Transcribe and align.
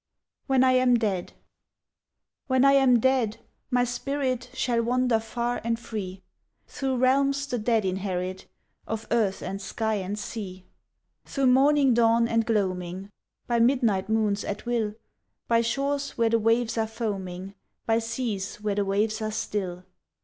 "WHEN 0.47 0.63
I 0.63 0.71
AM 0.71 0.95
DEAD" 0.97 1.33
When 2.47 2.65
I 2.65 2.71
am 2.71 2.99
dead, 2.99 3.37
my 3.69 3.83
spirit 3.83 4.49
Shall 4.51 4.81
wander 4.81 5.19
far 5.19 5.61
and 5.63 5.77
free, 5.79 6.23
Through 6.65 6.97
realms 6.97 7.45
the 7.45 7.59
dead 7.59 7.85
inherit 7.85 8.47
Of 8.87 9.05
earth 9.11 9.43
and 9.43 9.61
sky 9.61 9.93
and 9.97 10.17
sea; 10.17 10.65
Through 11.25 11.45
morning 11.51 11.93
dawn 11.93 12.27
and 12.27 12.47
gloaming, 12.47 13.11
By 13.45 13.59
midnight 13.59 14.09
moons 14.09 14.43
at 14.43 14.65
will, 14.65 14.95
By 15.47 15.61
shores 15.61 16.17
where 16.17 16.29
the 16.31 16.39
waves 16.39 16.79
are 16.79 16.87
foaming, 16.87 17.53
By 17.85 17.99
seas 17.99 18.55
where 18.55 18.73
the 18.73 18.85
waves 18.85 19.21
are 19.21 19.29
still. 19.29 19.85